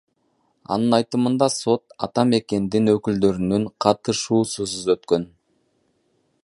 [0.75, 5.29] Анын айтымында, сот Ата Мекендин өкүлдөрүнүн катышуусусуз өткөн.